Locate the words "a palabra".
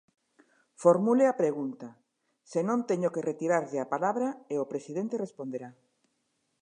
3.81-4.27